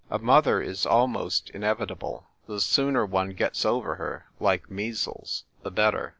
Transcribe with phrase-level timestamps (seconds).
[0.09, 6.09] A mother is almost inevitable; the sooner one gets over her, like measles, the better.